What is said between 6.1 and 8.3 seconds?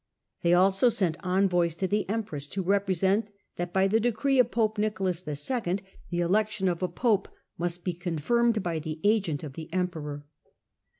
election of a pope must be con